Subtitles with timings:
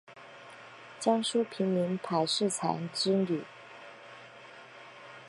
[0.99, 3.43] 江苏平民柏士彩之女。